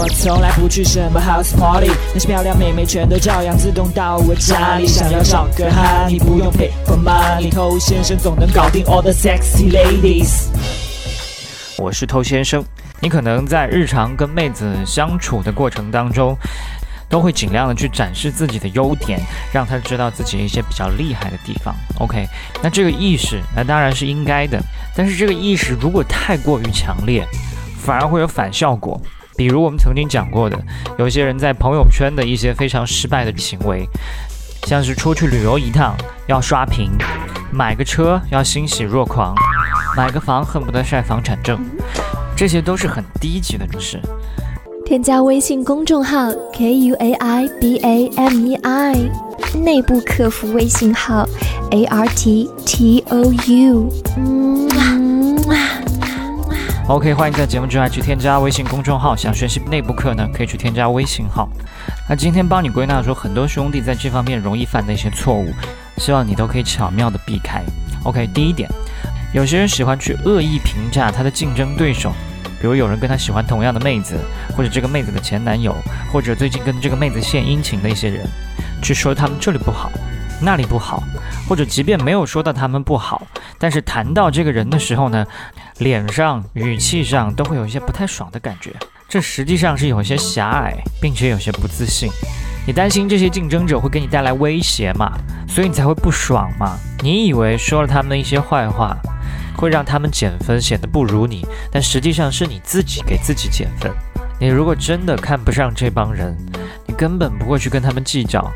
[0.00, 4.86] 我从来不去什么 house party，那些漂亮妹妹全都照样自动到我家里。
[4.86, 10.46] 想要找个哈，你不用 pay for money，偷先生总能搞定 all the sexy ladies。
[11.76, 12.64] 我是偷先生，
[13.00, 16.38] 你可能在日常跟妹子相处的过程当中。
[17.10, 19.18] 都会尽量的去展示自己的优点，
[19.50, 21.74] 让他知道自己一些比较厉害的地方。
[22.00, 22.28] OK，
[22.62, 24.62] 那这个意识那当然是应该的，
[24.94, 27.26] 但是这个意识如果太过于强烈，
[27.78, 29.00] 反而会有反效果。
[29.38, 30.58] 比如我们曾经讲过的，
[30.98, 33.88] 有些人在朋友圈的一些非常失败的行为，
[34.64, 35.94] 像是出去旅游一趟
[36.26, 36.90] 要刷屏，
[37.52, 39.32] 买个车要欣喜若狂，
[39.96, 41.56] 买个房恨不得晒房产证，
[42.36, 44.00] 这些都是很低级的事。
[44.84, 48.96] 添加微信公众号 k u a i b a m e i，
[49.62, 51.24] 内部客服微信号
[51.70, 54.87] a r t t o u 嗯。
[56.88, 59.14] OK，欢迎在节目之外去添加微信公众号。
[59.14, 61.46] 想学习内部课呢，可以去添加微信号。
[62.08, 65.52] 那今天帮你归纳出很多兄弟在这方面容易犯的一些错误，
[65.98, 67.62] 希望你都可以巧妙的避开。
[68.04, 68.66] OK，第一点，
[69.34, 72.10] 有些人喜欢去恶意评价他的竞争对手。
[72.58, 74.16] 比如有人跟他喜欢同样的妹子，
[74.56, 75.76] 或者这个妹子的前男友，
[76.10, 78.26] 或者最近跟这个妹子献殷勤的一些人，
[78.80, 79.92] 去说他们这里不好，
[80.40, 81.02] 那里不好，
[81.48, 83.26] 或者即便没有说到他们不好，
[83.58, 85.26] 但是谈到这个人的时候呢，
[85.78, 88.72] 脸上、语气上都会有一些不太爽的感觉。
[89.08, 92.10] 这实际上是有些狭隘，并且有些不自信。
[92.66, 95.10] 你担心这些竞争者会给你带来威胁嘛？
[95.48, 96.78] 所以你才会不爽嘛？
[97.02, 98.96] 你以为说了他们的一些坏话？
[99.56, 103.90] 会让他们减分，显得不如你，但实际上是你自己给自己减分。
[104.38, 106.36] 你如果真的看不上这帮人，
[106.86, 108.48] 你根本不会去跟他们计较，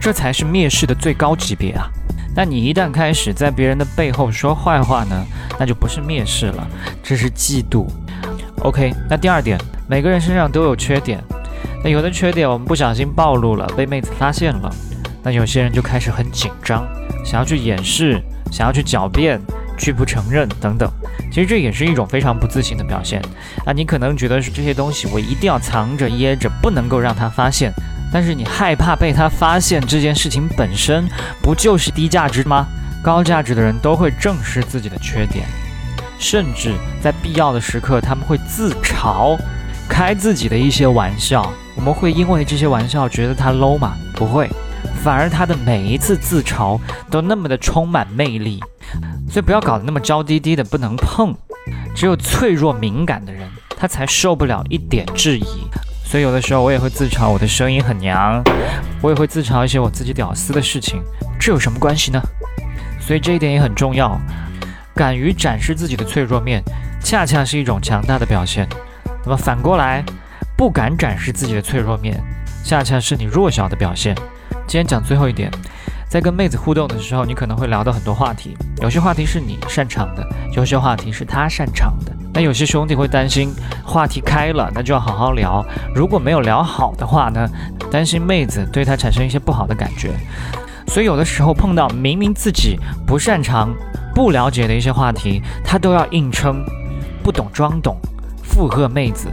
[0.00, 1.88] 这才是蔑视的最高级别啊！
[2.34, 5.24] 但你一旦开始在别人的背后说坏话呢，
[5.58, 6.66] 那就不是蔑视了，
[7.02, 7.86] 这是嫉妒。
[8.62, 9.58] OK，那第二点，
[9.88, 11.22] 每个人身上都有缺点，
[11.82, 14.74] 那有的缺点我们不小心暴露了，被妹子发现了，
[15.22, 16.86] 那有些人就开始很紧张，
[17.24, 19.40] 想要去掩饰，想要去狡辩。
[19.78, 20.90] 拒不承认等等，
[21.30, 23.20] 其实这也是一种非常不自信的表现
[23.66, 23.74] 啊！
[23.74, 27.70] 你可能觉得是这些东西我一定要藏着掖着，不能够让他发现，
[28.12, 31.08] 但是你害怕被他发现这件事情本身
[31.42, 32.66] 不就是低价值吗？
[33.02, 35.46] 高价值的人都会正视自己的缺点，
[36.18, 39.38] 甚至在必要的时刻他们会自嘲，
[39.88, 41.52] 开自己的一些玩笑。
[41.76, 43.94] 我们会因为这些玩笑觉得他 low 吗？
[44.14, 44.50] 不会，
[45.04, 46.80] 反而他的每一次自嘲
[47.10, 48.60] 都那么的充满魅力。
[49.30, 51.34] 所以不要搞得那么娇滴滴的，不能碰。
[51.94, 55.65] 只有脆弱敏感的人，他才受不了一点质疑。
[56.08, 58.40] 所以有的时候我也会自嘲我的声音很娘，
[59.02, 61.02] 我也会自嘲一些我自己屌丝的事情。
[61.38, 62.22] 这有什么关系呢？
[63.00, 64.16] 所以这一点也很重要。
[64.94, 66.62] 敢于展示自己的脆弱面，
[67.02, 68.68] 恰恰是一种强大的表现。
[69.24, 70.04] 那么反过来，
[70.56, 72.16] 不敢展示自己的脆弱面，
[72.64, 74.14] 恰恰是你弱小的表现。
[74.66, 75.50] 今天讲最后一点。
[76.08, 82.15] 在跟妹子互动的时候，你可能会聊到很多话题，有些话题是你擅长的，有些话题是他擅长的。
[82.36, 83.50] 那有些兄弟会担心
[83.82, 85.64] 话题开了，那就要好好聊。
[85.94, 87.48] 如果没有聊好的话呢，
[87.90, 90.10] 担心妹子对他产生一些不好的感觉。
[90.86, 93.74] 所以有的时候碰到明明自己不擅长、
[94.14, 96.62] 不了解的一些话题，他都要硬撑，
[97.22, 97.96] 不懂装懂，
[98.44, 99.28] 附和妹子，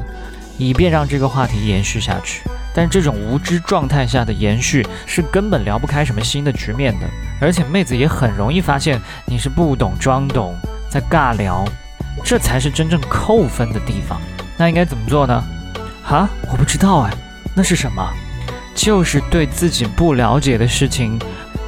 [0.58, 2.42] 以便让这个话题延续下去。
[2.74, 7.06] 但这种无知状态下的延续是根本聊不开什么新的局面的，
[7.42, 10.56] 而且妹子也很容易发现你是不懂装懂，
[10.90, 11.66] 在尬聊，
[12.24, 14.20] 这才是真正扣分的地方。
[14.58, 15.44] 那应该怎么做呢？
[16.04, 17.14] 哈，我不知道哎，
[17.56, 18.06] 那是什么？
[18.76, 21.20] 就是对自己不了解的事情，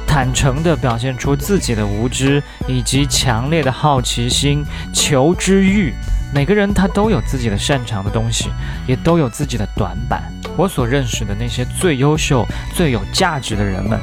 [0.06, 5.94] 坦诚地表现出自己的无知以及强烈的好奇心、求知欲。
[6.34, 8.50] 每个人他都有自己的擅长的东西，
[8.86, 10.22] 也都有自己的短板。
[10.56, 13.98] 我所认识的那些最优秀、最有价值的人们，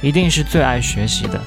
[0.00, 1.40] 一定是最爱学习的。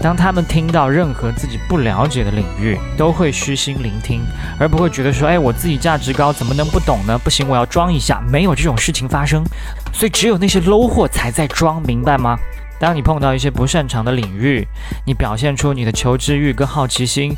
[0.00, 4.22] 当他们听到任何自己不了解的领域，都会虚心聆听，
[4.58, 7.18] 而不会觉得说：“哎，我自己价值高，怎么能不懂呢？
[7.18, 9.44] 不行，我要装一下。”没有这种事情发生。
[9.92, 12.38] 所以，只有那些 low 货才在装，明白吗？
[12.78, 14.66] 当你碰到一些不擅长的领域，
[15.04, 17.34] 你表现出你的求知欲跟好奇心，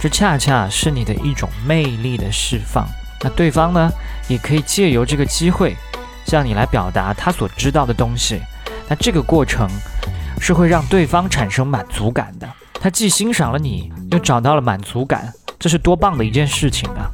[0.00, 2.86] 这恰恰是你的一种魅力的释放。
[3.22, 3.90] 那对方呢，
[4.28, 5.76] 也可以借由这个机会。
[6.26, 8.40] 向你来表达他所知道的东西，
[8.88, 9.68] 那这个过程
[10.46, 12.46] 是会让对方产生满足感的。
[12.74, 17.08] 他既欣赏了你，又找到了满足感，这是多棒的一件事情啊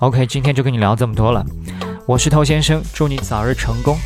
[0.00, 1.42] ！OK，今天就跟你聊这么多了，
[2.04, 3.96] 我是头先生，祝你早日成功。